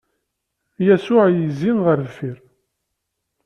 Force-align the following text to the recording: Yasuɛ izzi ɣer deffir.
Yasuɛ 0.85 1.25
izzi 1.43 1.71
ɣer 1.85 1.97
deffir. 2.05 2.37